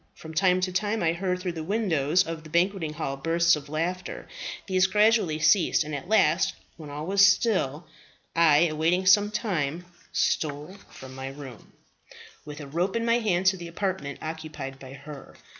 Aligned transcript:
From 0.15 0.33
time 0.33 0.61
to 0.61 0.71
time 0.71 1.03
I 1.03 1.13
heard 1.13 1.39
through 1.41 1.51
the 1.51 1.63
windows 1.63 2.23
of 2.25 2.43
the 2.43 2.49
banqueting 2.49 2.93
hall 2.93 3.15
bursts 3.17 3.55
of 3.55 3.69
laughter. 3.69 4.27
These 4.65 4.87
gradually 4.87 5.37
ceased; 5.37 5.83
and 5.83 5.93
at 5.93 6.07
last, 6.09 6.55
when 6.75 6.89
all 6.89 7.05
was 7.05 7.23
still, 7.23 7.85
I, 8.35 8.61
awaiting 8.61 9.05
some 9.05 9.29
time, 9.29 9.85
stole 10.11 10.75
from 10.89 11.13
my 11.13 11.27
room 11.27 11.73
with 12.45 12.59
a 12.61 12.65
rope 12.65 12.95
in 12.95 13.05
my 13.05 13.19
hand 13.19 13.45
to 13.45 13.57
the 13.57 13.67
apartment 13.67 14.17
occupied 14.23 14.79
by 14.79 14.93
her. 14.93 15.35